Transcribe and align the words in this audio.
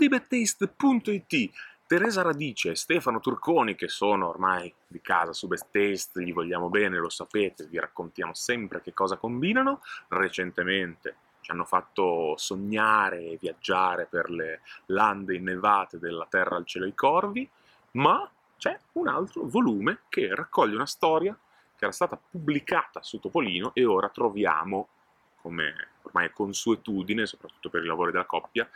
dibetaste.it 0.00 1.50
Teresa 1.86 2.22
Radice 2.22 2.70
e 2.70 2.76
Stefano 2.76 3.20
Turconi, 3.20 3.74
che 3.74 3.88
sono 3.88 4.28
ormai 4.28 4.72
di 4.86 5.02
casa 5.02 5.34
su 5.34 5.46
Best 5.46 5.66
Taste, 5.70 6.22
gli 6.22 6.32
vogliamo 6.32 6.70
bene, 6.70 6.96
lo 6.96 7.10
sapete, 7.10 7.66
vi 7.66 7.78
raccontiamo 7.78 8.32
sempre 8.32 8.80
che 8.80 8.94
cosa 8.94 9.16
combinano. 9.16 9.82
Recentemente 10.08 11.16
ci 11.40 11.50
hanno 11.50 11.66
fatto 11.66 12.34
sognare 12.38 13.26
e 13.26 13.38
viaggiare 13.38 14.06
per 14.06 14.30
le 14.30 14.60
lande 14.86 15.34
innevate 15.34 15.98
della 15.98 16.26
terra 16.30 16.56
al 16.56 16.64
cielo 16.64 16.86
ai 16.86 16.94
corvi, 16.94 17.46
ma 17.92 18.26
c'è 18.56 18.78
un 18.92 19.08
altro 19.08 19.42
volume 19.44 20.02
che 20.08 20.34
raccoglie 20.34 20.76
una 20.76 20.86
storia 20.86 21.36
che 21.76 21.84
era 21.84 21.92
stata 21.92 22.16
pubblicata 22.16 23.02
su 23.02 23.18
Topolino 23.18 23.72
e 23.74 23.84
ora 23.84 24.08
troviamo, 24.08 24.88
come 25.42 25.74
ormai 26.02 26.26
è 26.26 26.30
consuetudine, 26.30 27.26
soprattutto 27.26 27.68
per 27.68 27.82
i 27.82 27.86
lavori 27.86 28.12
della 28.12 28.24
coppia, 28.24 28.66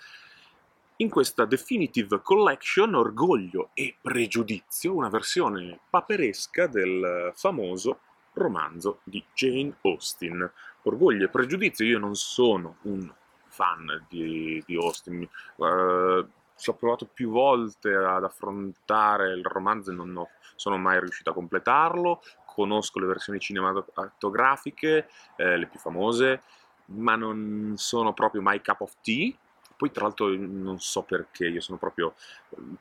in 0.98 1.10
questa 1.10 1.44
Definitive 1.44 2.20
Collection 2.22 2.94
Orgoglio 2.94 3.70
e 3.74 3.96
Pregiudizio, 4.00 4.94
una 4.94 5.08
versione 5.08 5.80
paperesca 5.90 6.68
del 6.68 7.32
famoso 7.34 7.98
romanzo 8.34 9.00
di 9.02 9.24
Jane 9.34 9.74
Austen. 9.82 10.50
Orgoglio 10.82 11.24
e 11.24 11.30
Pregiudizio, 11.30 11.84
io 11.84 11.98
non 11.98 12.14
sono 12.14 12.76
un 12.82 13.12
fan 13.48 14.06
di, 14.08 14.62
di 14.66 14.76
Austen, 14.76 15.28
uh, 15.56 16.28
ci 16.56 16.70
ho 16.70 16.74
provato 16.74 17.08
più 17.12 17.30
volte 17.30 17.92
ad 17.92 18.22
affrontare 18.22 19.32
il 19.32 19.44
romanzo 19.44 19.90
e 19.90 19.94
non 19.94 20.16
ho, 20.16 20.28
sono 20.54 20.76
mai 20.76 21.00
riuscito 21.00 21.30
a 21.30 21.34
completarlo, 21.34 22.22
conosco 22.46 23.00
le 23.00 23.06
versioni 23.06 23.40
cinematografiche, 23.40 25.08
eh, 25.36 25.56
le 25.56 25.66
più 25.66 25.80
famose, 25.80 26.42
ma 26.86 27.16
non 27.16 27.74
sono 27.76 28.12
proprio 28.12 28.42
my 28.42 28.60
cup 28.60 28.82
of 28.82 28.94
tea, 29.02 29.34
poi 29.76 29.90
tra 29.90 30.04
l'altro 30.04 30.28
non 30.28 30.78
so 30.80 31.02
perché, 31.02 31.46
io 31.46 31.60
sono 31.60 31.78
proprio 31.78 32.14
ehm, 32.56 32.76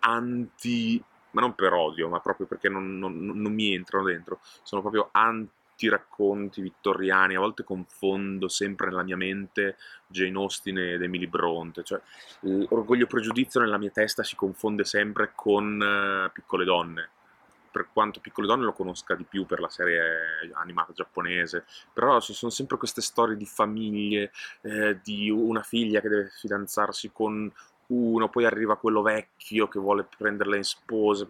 anti, 0.00 1.02
ma 1.30 1.40
non 1.40 1.54
per 1.54 1.72
odio, 1.72 2.08
ma 2.08 2.20
proprio 2.20 2.46
perché 2.46 2.68
non, 2.68 2.98
non, 2.98 3.16
non 3.16 3.52
mi 3.52 3.74
entrano 3.74 4.04
dentro, 4.04 4.40
sono 4.62 4.80
proprio 4.80 5.08
anti 5.12 5.88
racconti 5.88 6.60
vittoriani, 6.60 7.34
a 7.34 7.40
volte 7.40 7.64
confondo 7.64 8.48
sempre 8.48 8.86
nella 8.86 9.02
mia 9.02 9.16
mente 9.16 9.76
Jane 10.06 10.36
Austen 10.36 10.78
ed 10.78 11.02
Emily 11.02 11.26
Bronte, 11.26 11.82
cioè 11.82 12.00
l'orgoglio 12.40 13.04
e 13.04 13.08
pregiudizio 13.08 13.60
nella 13.60 13.78
mia 13.78 13.90
testa 13.90 14.22
si 14.22 14.36
confonde 14.36 14.84
sempre 14.84 15.32
con 15.34 15.80
uh, 15.80 16.32
Piccole 16.32 16.64
donne, 16.64 17.08
per 17.74 17.88
quanto 17.92 18.20
Piccole 18.20 18.46
Donne 18.46 18.62
lo 18.62 18.72
conosca 18.72 19.16
di 19.16 19.24
più 19.24 19.46
per 19.46 19.58
la 19.58 19.68
serie 19.68 20.48
animata 20.52 20.92
giapponese, 20.92 21.64
però 21.92 22.20
ci 22.20 22.32
sono 22.32 22.52
sempre 22.52 22.76
queste 22.76 23.00
storie 23.00 23.36
di 23.36 23.46
famiglie, 23.46 24.30
eh, 24.60 25.00
di 25.02 25.28
una 25.28 25.64
figlia 25.64 26.00
che 26.00 26.08
deve 26.08 26.30
fidanzarsi 26.32 27.10
con 27.12 27.52
uno, 27.88 28.28
poi 28.28 28.44
arriva 28.44 28.76
quello 28.76 29.02
vecchio 29.02 29.66
che 29.66 29.80
vuole 29.80 30.06
prenderla 30.16 30.54
in 30.54 30.62
spose, 30.62 31.26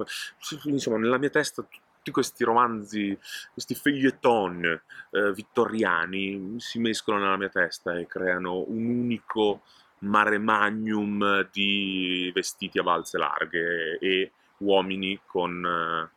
insomma 0.65 0.99
nella 0.99 1.17
mia 1.17 1.31
testa 1.31 1.63
tutti 1.63 2.11
questi 2.11 2.45
romanzi, 2.45 3.19
questi 3.55 3.75
feuilleton 3.75 4.65
eh, 5.13 5.33
vittoriani 5.33 6.57
si 6.59 6.79
mescolano 6.79 7.25
nella 7.25 7.39
mia 7.39 7.49
testa 7.49 7.97
e 7.97 8.07
creano 8.07 8.65
un 8.69 8.85
unico 8.85 9.63
mare 10.01 10.37
magnum 10.37 11.49
di 11.51 12.31
vestiti 12.35 12.79
a 12.79 12.83
valze 12.83 13.17
larghe 13.17 13.99
e 13.99 14.33
uomini 14.59 15.19
con 15.25 15.65
eh, 15.65 16.14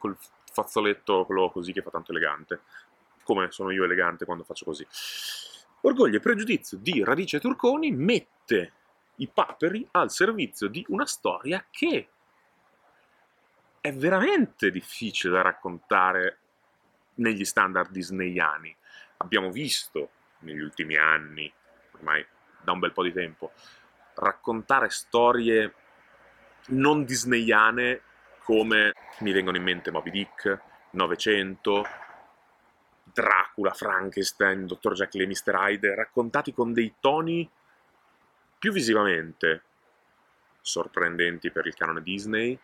col 0.00 0.16
fazzoletto, 0.50 1.26
quello 1.26 1.50
così 1.50 1.72
che 1.72 1.82
fa 1.82 1.90
tanto 1.90 2.10
elegante, 2.12 2.62
come 3.22 3.50
sono 3.50 3.70
io 3.70 3.84
elegante 3.84 4.24
quando 4.24 4.42
faccio 4.42 4.64
così. 4.64 4.86
Orgoglio 5.82 6.16
e 6.16 6.20
pregiudizio 6.20 6.78
di 6.78 7.04
Radice 7.04 7.38
Turconi 7.38 7.92
mette 7.92 8.72
i 9.16 9.28
paperi 9.28 9.86
al 9.92 10.10
servizio 10.10 10.68
di 10.68 10.84
una 10.88 11.04
storia 11.04 11.64
che 11.70 12.08
è 13.80 13.92
veramente 13.92 14.70
difficile 14.70 15.34
da 15.34 15.42
raccontare 15.42 16.38
negli 17.16 17.44
standard 17.44 17.90
disneyani. 17.90 18.74
Abbiamo 19.18 19.50
visto 19.50 20.10
negli 20.40 20.60
ultimi 20.60 20.96
anni, 20.96 21.52
ormai 21.92 22.26
da 22.62 22.72
un 22.72 22.78
bel 22.78 22.92
po' 22.92 23.02
di 23.02 23.12
tempo, 23.12 23.52
raccontare 24.14 24.88
storie 24.88 25.74
non 26.68 27.04
disneyane 27.04 28.02
come 28.50 28.94
mi 29.20 29.30
vengono 29.30 29.56
in 29.56 29.62
mente 29.62 29.92
Moby 29.92 30.10
Dick, 30.10 30.60
900, 30.90 31.86
Dracula, 33.04 33.72
Frankenstein, 33.72 34.66
Dr. 34.66 34.94
Jekyll 34.94 35.22
e 35.22 35.26
Mr. 35.28 35.54
Hyde, 35.54 35.94
raccontati 35.94 36.52
con 36.52 36.72
dei 36.72 36.94
toni 36.98 37.48
più 38.58 38.72
visivamente 38.72 39.62
sorprendenti 40.60 41.52
per 41.52 41.68
il 41.68 41.76
canone 41.76 42.02
Disney, 42.02 42.58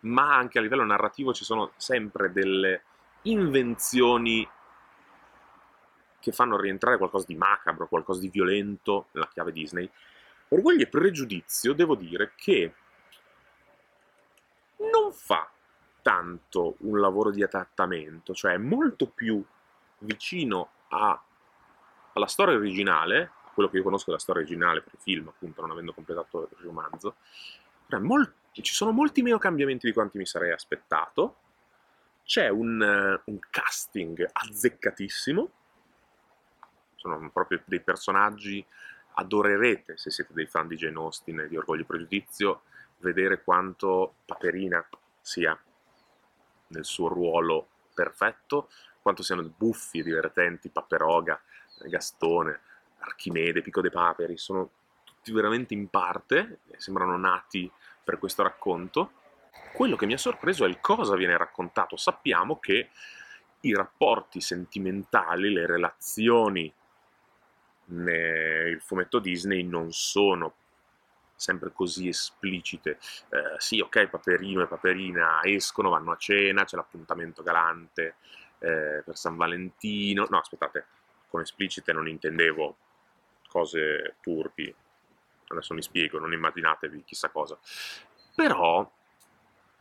ma 0.00 0.34
anche 0.34 0.58
a 0.58 0.62
livello 0.62 0.84
narrativo 0.84 1.34
ci 1.34 1.44
sono 1.44 1.72
sempre 1.76 2.32
delle 2.32 2.82
invenzioni 3.24 4.48
che 6.18 6.32
fanno 6.32 6.58
rientrare 6.58 6.96
qualcosa 6.96 7.26
di 7.28 7.34
macabro, 7.34 7.86
qualcosa 7.86 8.20
di 8.20 8.30
violento 8.30 9.08
nella 9.10 9.28
chiave 9.28 9.52
Disney. 9.52 9.90
Orgoglio 10.48 10.84
e 10.84 10.88
pregiudizio, 10.88 11.74
devo 11.74 11.96
dire 11.96 12.32
che 12.34 12.72
non 14.78 15.12
fa 15.12 15.50
tanto 16.02 16.76
un 16.80 17.00
lavoro 17.00 17.30
di 17.30 17.42
adattamento, 17.42 18.32
cioè 18.32 18.52
è 18.52 18.58
molto 18.58 19.08
più 19.08 19.42
vicino 19.98 20.70
a, 20.88 21.20
alla 22.12 22.26
storia 22.26 22.54
originale, 22.54 23.30
a 23.44 23.50
quello 23.52 23.68
che 23.68 23.78
io 23.78 23.82
conosco 23.82 24.06
della 24.06 24.20
storia 24.20 24.42
originale 24.42 24.82
per 24.82 24.92
il 24.94 25.00
film, 25.00 25.28
appunto, 25.28 25.60
non 25.62 25.70
avendo 25.72 25.92
completato 25.92 26.48
il 26.58 26.64
romanzo, 26.64 27.16
molti, 28.00 28.62
ci 28.62 28.74
sono 28.74 28.92
molti 28.92 29.22
meno 29.22 29.38
cambiamenti 29.38 29.86
di 29.86 29.92
quanti 29.92 30.18
mi 30.18 30.26
sarei 30.26 30.52
aspettato, 30.52 31.36
c'è 32.24 32.48
un, 32.48 32.80
uh, 32.80 33.30
un 33.30 33.38
casting 33.50 34.28
azzeccatissimo, 34.30 35.50
sono 36.96 37.30
proprio 37.30 37.62
dei 37.64 37.80
personaggi 37.80 38.64
adorerete 39.18 39.96
se 39.96 40.10
siete 40.10 40.32
dei 40.34 40.46
fan 40.46 40.66
di 40.66 40.76
Jane 40.76 40.96
Austen 40.96 41.40
e 41.40 41.48
di 41.48 41.56
Orgoglio 41.56 41.82
e 41.82 41.86
Pregiudizio, 41.86 42.62
vedere 42.98 43.42
quanto 43.42 44.16
Paperina 44.24 44.86
sia 45.20 45.58
nel 46.68 46.84
suo 46.84 47.08
ruolo 47.08 47.68
perfetto, 47.94 48.68
quanto 49.00 49.22
siano 49.22 49.42
buffi 49.56 50.00
e 50.00 50.02
divertenti 50.02 50.68
Paperoga, 50.68 51.40
Gastone, 51.84 52.60
Archimede, 52.98 53.62
Pico 53.62 53.80
dei 53.80 53.90
Paperi, 53.90 54.36
sono 54.36 54.70
tutti 55.04 55.32
veramente 55.32 55.74
in 55.74 55.88
parte, 55.88 56.60
sembrano 56.76 57.16
nati 57.16 57.70
per 58.02 58.18
questo 58.18 58.42
racconto. 58.42 59.12
Quello 59.72 59.96
che 59.96 60.06
mi 60.06 60.14
ha 60.14 60.18
sorpreso 60.18 60.64
è 60.64 60.68
il 60.68 60.80
cosa 60.80 61.16
viene 61.16 61.36
raccontato. 61.36 61.96
Sappiamo 61.96 62.58
che 62.58 62.90
i 63.60 63.74
rapporti 63.74 64.40
sentimentali, 64.40 65.52
le 65.52 65.66
relazioni 65.66 66.72
nel 67.86 68.80
fumetto 68.80 69.18
Disney 69.18 69.62
non 69.62 69.92
sono 69.92 70.54
sempre 71.36 71.70
così 71.72 72.08
esplicite. 72.08 72.98
Eh, 73.28 73.56
sì, 73.58 73.80
ok, 73.80 74.08
Paperino 74.08 74.62
e 74.62 74.66
Paperina 74.66 75.40
escono, 75.42 75.90
vanno 75.90 76.12
a 76.12 76.16
cena, 76.16 76.64
c'è 76.64 76.76
l'appuntamento 76.76 77.42
galante 77.42 78.16
eh, 78.58 79.02
per 79.04 79.16
San 79.16 79.36
Valentino. 79.36 80.26
No, 80.28 80.38
aspettate, 80.38 80.86
con 81.28 81.42
esplicite 81.42 81.92
non 81.92 82.08
intendevo 82.08 82.76
cose 83.48 84.16
turpi. 84.20 84.74
Adesso 85.48 85.74
mi 85.74 85.82
spiego, 85.82 86.18
non 86.18 86.32
immaginatevi 86.32 87.04
chissà 87.04 87.28
cosa. 87.28 87.56
Però 88.34 88.90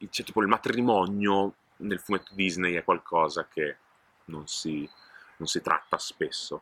c'è 0.09 0.23
tipo 0.23 0.41
il 0.41 0.47
matrimonio 0.47 1.55
nel 1.77 1.99
fumetto 1.99 2.33
Disney 2.35 2.73
è 2.73 2.83
qualcosa 2.83 3.47
che 3.47 3.77
non 4.25 4.47
si, 4.47 4.87
non 5.37 5.47
si 5.47 5.61
tratta 5.61 5.97
spesso. 5.97 6.61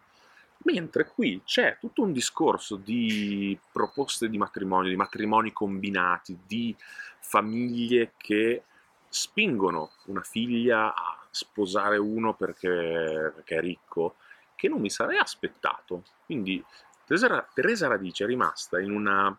Mentre 0.64 1.06
qui 1.06 1.42
c'è 1.44 1.78
tutto 1.80 2.04
un 2.04 2.14
discorso 2.14 2.78
di 2.78 3.58
proposte 3.72 4.30
di 4.30 4.38
matrimonio, 4.38 4.90
di 4.90 4.96
matrimoni 4.96 5.52
combinati, 5.52 6.40
di 6.46 6.76
famiglie 7.20 8.14
che 8.16 8.64
spingono 9.10 9.92
una 10.06 10.22
figlia 10.22 10.94
a 10.94 11.26
sposare 11.30 11.98
uno 11.98 12.34
perché, 12.34 13.32
perché 13.36 13.56
è 13.58 13.60
ricco, 13.60 14.16
che 14.56 14.70
non 14.70 14.80
mi 14.80 14.90
sarei 14.90 15.18
aspettato. 15.18 16.04
Quindi 16.26 16.64
Teresa, 17.06 17.48
Teresa 17.54 17.88
Radice 17.88 18.24
è 18.24 18.28
rimasta 18.28 18.80
in 18.80 18.92
una, 18.92 19.38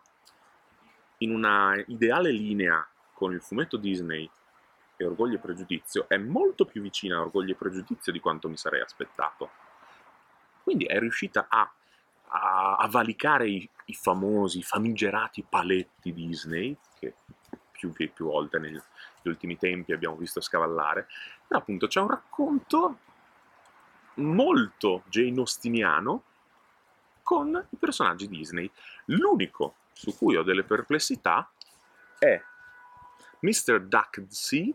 in 1.19 1.31
una 1.31 1.75
ideale 1.87 2.31
linea 2.31 2.87
con 3.13 3.33
il 3.33 3.41
fumetto 3.41 3.77
Disney 3.77 4.29
e 4.97 5.05
Orgoglio 5.05 5.35
e 5.35 5.39
Pregiudizio, 5.39 6.05
è 6.07 6.17
molto 6.17 6.65
più 6.65 6.81
vicina 6.81 7.17
a 7.17 7.21
Orgoglio 7.21 7.53
e 7.53 7.55
Pregiudizio 7.55 8.11
di 8.11 8.19
quanto 8.19 8.47
mi 8.47 8.57
sarei 8.57 8.81
aspettato 8.81 9.49
quindi 10.65 10.85
è 10.85 10.97
riuscita 10.97 11.45
a, 11.47 11.71
a, 12.29 12.77
a 12.77 12.87
valicare 12.87 13.47
i, 13.47 13.69
i, 13.85 13.93
famosi, 13.93 14.63
famigerati 14.63 15.45
paletti 15.47 16.11
Disney, 16.11 16.75
che 16.97 17.13
più 17.69 17.93
e 17.95 18.07
più 18.07 18.25
volte 18.25 18.57
negli, 18.57 18.81
ultimi 19.25 19.59
tempi 19.59 19.93
abbiamo 19.93 20.15
visto 20.15 20.41
scavallare, 20.41 21.07
però 21.47 21.59
appunto 21.59 21.85
c'è 21.85 22.01
un 22.01 22.07
racconto 22.07 22.97
molto 24.15 25.03
Jane 25.05 25.37
Austiniano 25.37 26.23
con 27.21 27.67
i 27.69 27.77
personaggi 27.77 28.27
Disney. 28.27 28.69
L'unico 29.05 29.75
su 29.93 30.17
cui 30.17 30.35
ho 30.35 30.41
delle 30.41 30.63
perplessità 30.63 31.47
è 32.17 32.41
Mr. 33.41 33.81
Duck 33.81 34.23
Sea, 34.29 34.71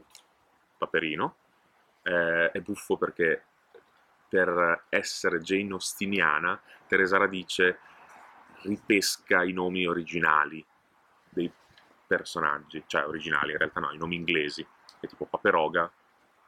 Paperino, 0.79 1.35
eh, 2.03 2.53
è 2.53 2.61
buffo 2.61 2.97
perché 2.97 3.47
per 4.31 4.85
essere 4.89 5.41
Jane 5.41 5.73
Austiniana, 5.73 6.59
Teresa 6.87 7.19
Radice 7.19 7.81
ripesca 8.63 9.43
i 9.43 9.53
nomi 9.53 9.87
originali 9.87 10.65
dei 11.29 11.51
personaggi, 12.07 12.85
cioè 12.87 13.05
originali 13.07 13.51
in 13.51 13.59
realtà 13.59 13.81
no, 13.81 13.91
i 13.91 13.99
nomi 13.99 14.15
inglesi, 14.15 14.65
che 15.01 15.09
tipo 15.09 15.25
Paperoga, 15.25 15.91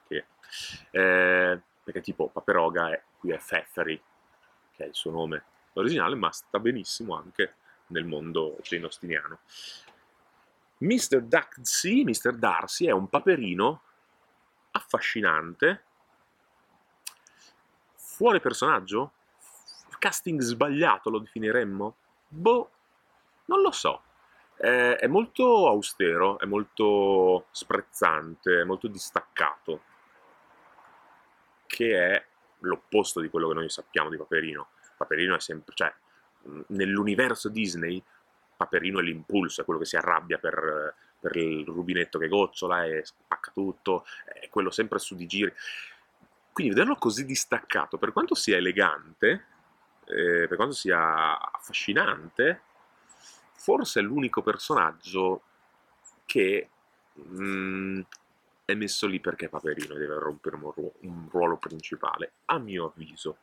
che, 0.07 0.27
eh, 0.93 1.61
perché 1.83 2.01
tipo 2.01 2.29
Paperoga 2.29 2.93
è, 2.93 3.03
qui 3.19 3.33
è 3.33 3.39
Feffery, 3.39 4.01
che 4.77 4.85
è 4.85 4.87
il 4.87 4.95
suo 4.95 5.11
nome 5.11 5.45
originale, 5.73 6.15
ma 6.15 6.31
sta 6.31 6.61
benissimo 6.61 7.17
anche 7.17 7.55
nel 7.89 8.05
mondo 8.05 8.59
Jane 8.63 8.85
Austiniano. 8.85 9.41
Mr. 10.79 11.21
Darcy, 11.23 12.05
Mr. 12.05 12.37
Darcy 12.37 12.87
è 12.87 12.93
un 12.93 13.09
paperino 13.09 13.83
affascinante, 14.71 15.85
fuori 18.23 18.41
personaggio? 18.41 19.15
Casting 19.99 20.41
sbagliato 20.41 21.11
lo 21.11 21.19
definiremmo? 21.19 21.97
Boh, 22.29 22.71
non 23.47 23.63
lo 23.63 23.73
so. 23.73 24.01
È, 24.55 25.09
molto 25.09 25.67
austero, 25.67 26.39
è 26.39 26.45
molto 26.45 27.47
sprezzante, 27.51 28.61
è 28.61 28.65
molto 28.65 28.87
distaccato, 28.87 29.83
che 31.67 32.15
è 32.15 32.25
l'opposto 32.61 33.19
di 33.19 33.29
quello 33.29 33.49
che 33.49 33.55
noi 33.55 33.69
sappiamo 33.69 34.09
di 34.09 34.17
Paperino. 34.17 34.69
Paperino 34.97 35.35
è 35.35 35.41
sempre, 35.41 35.75
cioè, 35.75 35.93
nell'universo 36.69 37.49
Disney, 37.49 38.01
Paperino 38.57 39.01
è 39.01 39.03
l'impulso, 39.03 39.63
è 39.63 39.65
quello 39.65 39.81
che 39.81 39.87
si 39.87 39.97
arrabbia 39.97 40.39
per, 40.39 40.95
per 41.19 41.35
il 41.35 41.67
rubinetto 41.67 42.21
che 42.21 42.29
gocciola 42.29 42.85
e 42.85 43.05
spacca 43.05 43.51
tutto, 43.53 44.05
è 44.25 44.49
quello 44.49 44.71
sempre 44.71 45.01
su 45.01 45.17
di 45.17 45.27
giri. 45.27 45.53
Quindi 46.53 46.75
vederlo 46.75 46.97
così 46.97 47.25
distaccato, 47.25 47.97
per 47.97 48.13
quanto 48.13 48.35
sia 48.35 48.57
elegante, 48.57 49.47
eh, 50.05 50.47
per 50.47 50.57
quanto 50.57 50.75
sia 50.75 51.41
affascinante, 51.41 52.61
forse 53.55 54.01
è 54.01 54.03
l'unico 54.03 54.43
personaggio 54.43 55.43
che 56.27 56.69
mh, 57.15 57.45
mm, 57.45 58.01
è 58.67 58.75
messo 58.75 59.07
lì 59.07 59.21
perché 59.21 59.49
Paperino 59.49 59.95
deve 59.95 60.19
rompere 60.19 60.57
un, 60.57 60.63
ruolo, 60.63 60.93
un 61.01 61.29
ruolo 61.31 61.57
principale, 61.57 62.33
a 62.47 62.59
mio 62.59 62.87
avviso. 62.87 63.37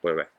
Poi 0.00 0.14
vabbè, 0.14 0.30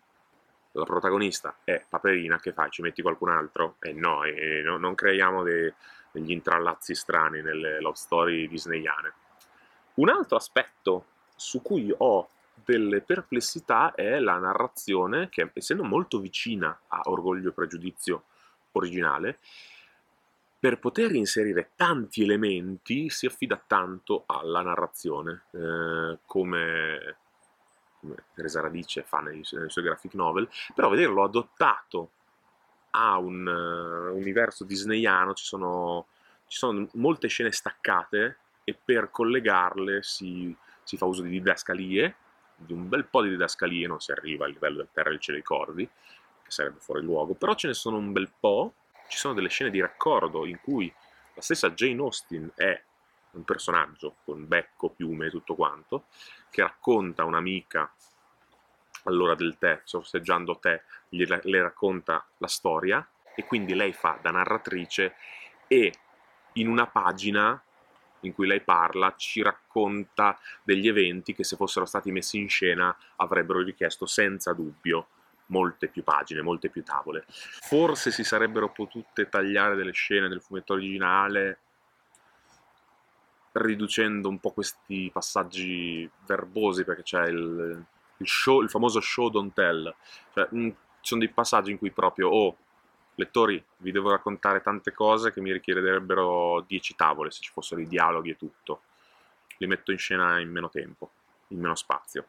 la 0.73 0.83
protagonista 0.83 1.57
è 1.63 1.83
Paperina, 1.87 2.39
che 2.39 2.53
fai? 2.53 2.69
Ci 2.69 2.81
metti 2.81 3.01
qualcun 3.01 3.29
altro? 3.29 3.77
Eh 3.79 3.93
no, 3.93 4.23
e 4.23 4.61
no 4.63 4.77
non 4.77 4.93
creiamo 4.93 5.43
dei, 5.43 5.73
degli 6.11 6.31
intrallazzi 6.31 6.93
strani 6.93 7.41
nelle 7.41 7.79
love 7.81 7.95
story 7.95 8.47
disneyane. 8.47 9.13
Un 9.95 10.09
altro 10.09 10.37
aspetto 10.37 11.05
su 11.39 11.61
cui 11.61 11.93
ho 11.97 12.27
delle 12.65 13.01
perplessità 13.01 13.95
è 13.95 14.19
la 14.19 14.37
narrazione 14.37 15.29
che, 15.29 15.49
essendo 15.53 15.83
molto 15.83 16.19
vicina 16.19 16.81
a 16.87 17.01
Orgoglio 17.05 17.49
e 17.49 17.53
Pregiudizio 17.53 18.23
originale, 18.73 19.39
per 20.59 20.77
poter 20.77 21.15
inserire 21.15 21.71
tanti 21.75 22.21
elementi 22.21 23.09
si 23.09 23.25
affida 23.25 23.61
tanto 23.65 24.23
alla 24.27 24.61
narrazione, 24.61 25.43
eh, 25.51 26.19
come, 26.25 27.15
come, 27.99 28.15
Teresa 28.33 28.59
Radice 28.59 29.03
fa 29.03 29.19
nei, 29.19 29.41
nei, 29.51 29.69
suoi 29.69 29.85
graphic 29.85 30.13
novel, 30.15 30.49
però 30.75 30.89
vederlo 30.89 31.23
adottato 31.23 32.11
a 32.91 33.17
un 33.17 33.45
uh, 33.47 34.15
universo 34.15 34.63
disneyano 34.63 35.33
ci 35.33 35.45
sono, 35.45 36.07
ci 36.47 36.57
sono 36.57 36.87
molte 36.93 37.27
scene 37.27 37.51
staccate 37.51 38.37
e 38.63 38.77
per 38.83 39.11
collegarle 39.11 40.01
si 40.03 40.55
si 40.89 40.97
fa 40.97 41.05
uso 41.05 41.21
di 41.21 41.29
didascalie, 41.29 42.15
di 42.55 42.73
un 42.73 42.89
bel 42.89 43.05
po' 43.05 43.21
di 43.21 43.29
didascalie, 43.29 43.85
non 43.85 43.99
si 43.99 44.11
arriva 44.11 44.45
al 44.45 44.51
livello 44.53 44.77
del 44.77 44.89
Terra 44.91 45.11
del 45.11 45.19
Cielo 45.19 45.37
dei 45.37 45.45
Corvi, 45.45 45.85
che 45.85 46.49
sarebbe 46.49 46.79
fuori 46.79 47.03
luogo, 47.03 47.35
però 47.35 47.53
ce 47.53 47.67
ne 47.67 47.75
sono 47.75 47.97
un 47.97 48.11
bel 48.11 48.31
po', 48.39 48.73
ci 49.07 49.19
sono 49.19 49.35
delle 49.35 49.49
scene 49.49 49.69
di 49.69 49.79
raccordo 49.79 50.47
in 50.47 50.59
cui 50.59 50.91
la 51.35 51.41
stessa 51.41 51.69
Jane 51.69 52.01
Austen 52.01 52.51
è 52.55 52.81
un 53.33 53.43
personaggio 53.43 54.15
con 54.25 54.47
becco, 54.47 54.89
piume 54.89 55.27
e 55.27 55.29
tutto 55.29 55.53
quanto, 55.53 56.05
che 56.49 56.63
racconta 56.63 57.23
un'amica 57.23 57.93
all'ora 59.03 59.35
del 59.35 59.57
tè, 59.59 59.81
sorseggiando 59.83 60.57
tè, 60.57 60.81
le 61.09 61.61
racconta 61.61 62.25
la 62.37 62.47
storia 62.47 63.07
e 63.35 63.45
quindi 63.45 63.75
lei 63.75 63.93
fa 63.93 64.17
da 64.19 64.31
narratrice 64.31 65.13
e 65.67 65.93
in 66.53 66.67
una 66.67 66.87
pagina 66.87 67.61
in 68.21 68.33
cui 68.33 68.47
lei 68.47 68.61
parla 68.61 69.13
ci 69.17 69.41
racconta 69.41 70.37
degli 70.63 70.87
eventi 70.87 71.33
che 71.33 71.43
se 71.43 71.55
fossero 71.55 71.85
stati 71.85 72.11
messi 72.11 72.37
in 72.37 72.49
scena 72.49 72.95
avrebbero 73.17 73.61
richiesto 73.61 74.05
senza 74.05 74.53
dubbio 74.53 75.07
molte 75.47 75.87
più 75.87 76.03
pagine, 76.03 76.41
molte 76.41 76.69
più 76.69 76.83
tavole. 76.83 77.25
Forse 77.27 78.11
si 78.11 78.23
sarebbero 78.23 78.71
potute 78.71 79.29
tagliare 79.29 79.75
delle 79.75 79.93
scene 79.93 80.27
del 80.27 80.41
fumetto 80.41 80.73
originale 80.73 81.59
riducendo 83.51 84.29
un 84.29 84.39
po' 84.39 84.51
questi 84.51 85.09
passaggi 85.11 86.09
verbosi 86.25 86.83
perché 86.83 87.03
c'è 87.03 87.27
il, 87.27 87.83
il, 88.17 88.27
show, 88.27 88.61
il 88.61 88.69
famoso 88.69 88.99
show 88.99 89.29
don't 89.29 89.53
tell, 89.53 89.93
cioè, 90.33 90.47
mh, 90.51 90.67
ci 90.67 90.75
sono 91.01 91.21
dei 91.21 91.29
passaggi 91.29 91.71
in 91.71 91.77
cui 91.77 91.91
proprio 91.91 92.29
oh, 92.29 92.57
lettori, 93.19 93.63
vi 93.77 93.91
devo 93.91 94.09
raccontare 94.09 94.61
tante 94.61 94.93
cose 94.93 95.31
che 95.31 95.41
mi 95.41 95.51
richiederebbero 95.51 96.63
10 96.65 96.95
tavole 96.95 97.31
se 97.31 97.41
ci 97.41 97.51
fossero 97.51 97.81
i 97.81 97.87
dialoghi 97.87 98.31
e 98.31 98.37
tutto. 98.37 98.81
Li 99.57 99.67
metto 99.67 99.91
in 99.91 99.97
scena 99.97 100.39
in 100.39 100.49
meno 100.49 100.69
tempo, 100.69 101.11
in 101.49 101.59
meno 101.59 101.75
spazio. 101.75 102.27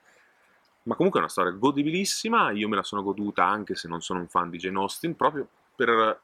Ma 0.83 0.95
comunque 0.95 1.21
è 1.21 1.23
una 1.23 1.33
storia 1.33 1.53
godibilissima, 1.53 2.51
io 2.51 2.69
me 2.69 2.77
la 2.77 2.83
sono 2.83 3.03
goduta 3.03 3.47
anche 3.47 3.75
se 3.75 3.87
non 3.87 4.01
sono 4.01 4.19
un 4.19 4.29
fan 4.29 4.51
di 4.51 4.59
Jane 4.59 4.79
Austen, 4.79 5.15
proprio 5.15 5.47
per 5.77 6.21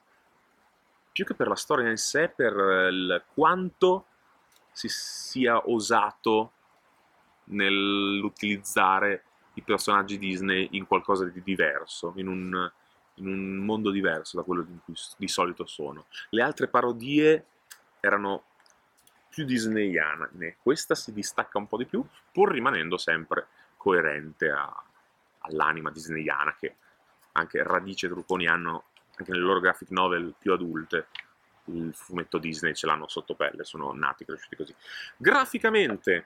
più 1.13 1.25
che 1.25 1.35
per 1.35 1.49
la 1.49 1.55
storia 1.55 1.89
in 1.89 1.97
sé, 1.97 2.29
per 2.29 2.53
il 2.91 3.23
quanto 3.33 4.07
si 4.73 4.89
sia 4.89 5.69
osato 5.69 6.53
nell'utilizzare 7.45 9.23
i 9.55 9.63
personaggi 9.63 10.19
Disney 10.19 10.69
in 10.73 10.87
qualcosa 10.87 11.25
di 11.25 11.43
diverso, 11.43 12.13
in 12.17 12.29
un, 12.29 12.71
in 13.17 13.29
un 13.29 13.57
mondo 13.57 13.91
diverso 13.91 14.37
da 14.37 14.43
quello 14.43 14.63
in 14.63 14.79
cui 14.85 14.95
di 15.17 15.29
solito 15.29 15.67
sono. 15.67 16.07
Le 16.31 16.43
altre 16.43 16.69
parodie 16.69 17.45
erano 18.01 18.45
più 19.29 19.45
disneyane, 19.45 20.57
questa 20.63 20.95
si 20.95 21.13
distacca 21.13 21.59
un 21.59 21.67
po' 21.67 21.77
di 21.77 21.85
più, 21.85 22.05
pur 22.33 22.51
rimanendo 22.51 22.97
sempre 22.97 23.49
coerente 23.77 24.51
a, 24.51 24.85
all'anima 25.41 25.91
disneyana 25.91 26.57
che 26.59 26.75
anche 27.33 27.63
Radice 27.63 28.07
e 28.07 28.09
Trucconi 28.11 28.47
hanno 28.47 28.85
anche 29.19 29.33
nelle 29.33 29.45
loro 29.45 29.61
graphic 29.61 29.91
novel 29.91 30.35
più 30.39 30.53
adulte 30.53 31.09
il 31.67 31.93
fumetto 31.95 32.39
Disney 32.39 32.75
ce 32.75 32.87
l'hanno 32.87 33.09
sotto 33.09 33.35
pelle, 33.35 33.65
sono 33.65 33.93
nati, 33.93 34.25
cresciuti 34.25 34.57
così. 34.57 34.75
Graficamente 35.17 36.13
e 36.13 36.25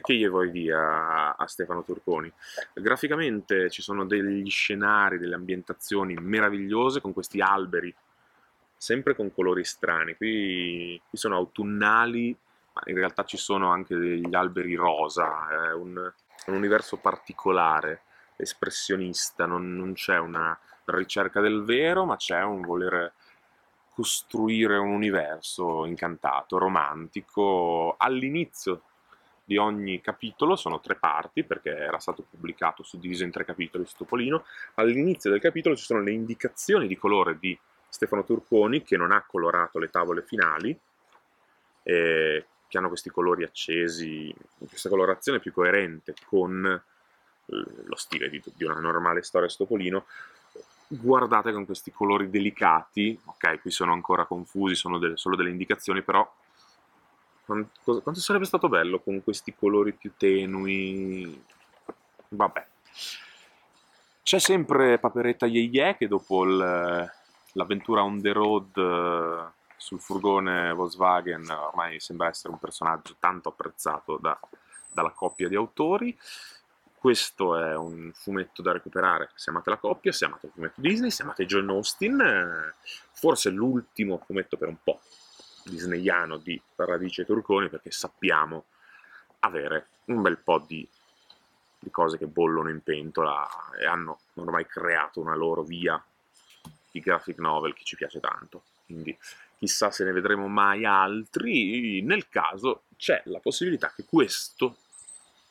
che 0.00 0.14
gli 0.14 0.28
vuoi 0.28 0.50
dire 0.50 0.74
a, 0.74 1.32
a, 1.32 1.46
Stefano 1.46 1.82
Turconi? 1.82 2.32
Graficamente 2.72 3.70
ci 3.70 3.82
sono 3.82 4.04
degli 4.04 4.48
scenari, 4.50 5.18
delle 5.18 5.34
ambientazioni 5.34 6.14
meravigliose 6.14 7.00
con 7.00 7.12
questi 7.12 7.40
alberi, 7.40 7.94
sempre 8.76 9.14
con 9.14 9.32
colori 9.32 9.64
strani. 9.64 10.16
Qui, 10.16 11.00
qui 11.08 11.18
sono 11.18 11.36
autunnali, 11.36 12.36
ma 12.72 12.82
in 12.86 12.96
realtà 12.96 13.24
ci 13.24 13.36
sono 13.36 13.70
anche 13.70 13.96
degli 13.96 14.34
alberi 14.34 14.74
rosa, 14.74 15.68
è 15.68 15.72
un, 15.74 16.12
un 16.46 16.54
universo 16.54 16.96
particolare, 16.96 18.02
espressionista, 18.36 19.46
non, 19.46 19.76
non 19.76 19.92
c'è 19.92 20.18
una 20.18 20.58
ricerca 20.86 21.40
del 21.40 21.62
vero, 21.62 22.04
ma 22.04 22.16
c'è 22.16 22.42
un 22.42 22.62
voler 22.62 23.12
costruire 23.94 24.78
un 24.78 24.90
universo 24.90 25.84
incantato, 25.84 26.58
romantico. 26.58 27.94
All'inizio 27.98 28.82
di 29.44 29.56
ogni 29.56 30.00
capitolo, 30.00 30.56
sono 30.56 30.80
tre 30.80 30.94
parti 30.94 31.44
perché 31.44 31.70
era 31.70 31.98
stato 31.98 32.24
pubblicato 32.28 32.82
suddiviso 32.82 33.24
in 33.24 33.30
tre 33.30 33.44
capitoli 33.44 33.84
su 33.84 33.96
Topolino, 33.96 34.44
all'inizio 34.74 35.30
del 35.30 35.40
capitolo 35.40 35.76
ci 35.76 35.84
sono 35.84 36.00
le 36.00 36.12
indicazioni 36.12 36.86
di 36.86 36.96
colore 36.96 37.38
di 37.38 37.58
Stefano 37.88 38.24
Turconi 38.24 38.82
che 38.82 38.96
non 38.96 39.12
ha 39.12 39.22
colorato 39.26 39.78
le 39.78 39.90
tavole 39.90 40.22
finali, 40.22 40.78
eh, 41.82 42.46
che 42.68 42.78
hanno 42.78 42.88
questi 42.88 43.10
colori 43.10 43.44
accesi, 43.44 44.34
questa 44.58 44.88
colorazione 44.88 45.40
più 45.40 45.52
coerente 45.52 46.14
con 46.24 46.82
lo 47.44 47.96
stile 47.96 48.30
di, 48.30 48.40
di 48.54 48.64
una 48.64 48.80
normale 48.80 49.22
storia 49.22 49.48
Stopolino, 49.48 50.06
guardate 50.86 51.52
con 51.52 51.66
questi 51.66 51.90
colori 51.90 52.30
delicati, 52.30 53.18
ok, 53.24 53.60
qui 53.60 53.70
sono 53.70 53.92
ancora 53.92 54.24
confusi, 54.24 54.74
sono 54.74 54.98
delle, 54.98 55.16
solo 55.16 55.36
delle 55.36 55.50
indicazioni, 55.50 56.02
però 56.02 56.30
quanto, 57.44 58.00
quanto 58.02 58.20
sarebbe 58.20 58.44
stato 58.44 58.68
bello 58.68 59.00
con 59.00 59.22
questi 59.22 59.54
colori 59.54 59.92
più 59.92 60.12
tenui. 60.16 61.44
Vabbè. 62.28 62.66
C'è 64.22 64.38
sempre 64.38 64.98
Paperetta 64.98 65.46
Ye 65.46 65.62
Ye 65.62 65.96
che 65.96 66.08
dopo 66.08 66.44
l'avventura 66.44 68.02
on 68.02 68.20
the 68.22 68.32
road 68.32 68.76
eh, 68.76 69.60
sul 69.76 70.00
furgone 70.00 70.72
Volkswagen 70.72 71.50
ormai 71.50 71.98
sembra 71.98 72.28
essere 72.28 72.52
un 72.52 72.58
personaggio 72.58 73.16
tanto 73.18 73.48
apprezzato 73.48 74.16
da, 74.16 74.38
dalla 74.92 75.10
coppia 75.10 75.48
di 75.48 75.56
autori. 75.56 76.16
Questo 76.94 77.56
è 77.56 77.74
un 77.74 78.12
fumetto 78.14 78.62
da 78.62 78.70
recuperare 78.70 79.30
se 79.34 79.50
amate 79.50 79.70
la 79.70 79.76
coppia, 79.76 80.12
se 80.12 80.24
amate 80.24 80.46
il 80.46 80.52
fumetto 80.52 80.80
Disney, 80.80 81.10
se 81.10 81.24
amate 81.24 81.46
John 81.46 81.68
Austin, 81.70 82.20
eh, 82.20 82.74
forse 83.10 83.50
l'ultimo 83.50 84.22
fumetto 84.24 84.56
per 84.56 84.68
un 84.68 84.76
po' 84.82 85.00
disneyano 85.64 86.36
di 86.36 86.60
Radice 86.76 87.24
Turconi 87.24 87.68
perché 87.68 87.90
sappiamo 87.90 88.64
avere 89.40 89.88
un 90.06 90.22
bel 90.22 90.38
po' 90.38 90.64
di, 90.66 90.86
di 91.78 91.90
cose 91.90 92.18
che 92.18 92.26
bollono 92.26 92.70
in 92.70 92.82
pentola 92.82 93.48
e 93.78 93.86
hanno 93.86 94.20
ormai 94.34 94.66
creato 94.66 95.20
una 95.20 95.34
loro 95.34 95.62
via 95.62 96.02
di 96.90 97.00
graphic 97.00 97.38
novel 97.38 97.74
che 97.74 97.84
ci 97.84 97.96
piace 97.96 98.20
tanto. 98.20 98.62
Quindi 98.86 99.16
chissà 99.58 99.90
se 99.90 100.04
ne 100.04 100.12
vedremo 100.12 100.48
mai 100.48 100.84
altri, 100.84 102.02
nel 102.02 102.28
caso 102.28 102.82
c'è 102.96 103.22
la 103.26 103.40
possibilità 103.40 103.92
che 103.94 104.04
questo 104.04 104.76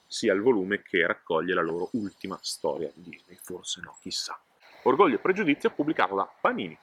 sia 0.06 0.34
il 0.34 0.42
volume 0.42 0.82
che 0.82 1.08
raccoglie 1.08 1.54
la 1.54 1.62
loro 1.62 1.90
ultima 1.94 2.38
storia 2.42 2.92
di 2.94 3.10
Disney, 3.10 3.38
forse 3.42 3.80
no, 3.82 3.98
chissà. 4.02 4.38
Orgoglio 4.84 5.16
e 5.16 5.20
pregiudizio 5.20 5.72
pubblicato 5.72 6.16
da 6.16 6.30
Panini. 6.40 6.78